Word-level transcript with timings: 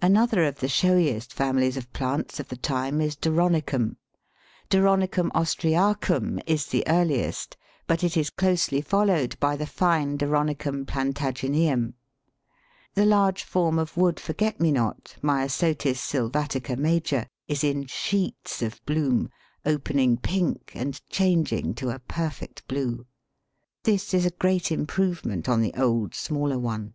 Another 0.00 0.42
of 0.44 0.60
the 0.60 0.68
showiest 0.70 1.34
families 1.34 1.76
of 1.76 1.92
plants 1.92 2.40
of 2.40 2.48
the 2.48 2.56
time 2.56 2.98
is 3.02 3.14
Doronicum. 3.14 3.96
D. 4.70 4.78
Austriacum 4.78 6.40
is 6.46 6.64
the 6.64 6.82
earliest, 6.88 7.58
but 7.86 8.02
it 8.02 8.16
is 8.16 8.30
closely 8.30 8.80
followed 8.80 9.38
by 9.38 9.54
the 9.54 9.66
fine 9.66 10.16
D. 10.16 10.24
Plantagineum. 10.24 11.92
The 12.94 13.04
large 13.04 13.44
form 13.44 13.78
of 13.78 13.98
wood 13.98 14.18
Forget 14.18 14.58
me 14.58 14.72
not 14.72 15.14
(Myosotis 15.22 15.96
sylvatica 15.98 16.78
major) 16.78 17.26
is 17.46 17.62
in 17.62 17.84
sheets 17.84 18.62
of 18.62 18.82
bloom, 18.86 19.28
opening 19.66 20.16
pink 20.16 20.72
and 20.74 20.98
changing 21.10 21.74
to 21.74 21.90
a 21.90 21.98
perfect 21.98 22.66
blue. 22.66 23.04
This 23.82 24.14
is 24.14 24.24
a 24.24 24.30
great 24.30 24.72
improvement 24.72 25.50
on 25.50 25.60
the 25.60 25.74
old 25.74 26.14
smaller 26.14 26.58
one. 26.58 26.94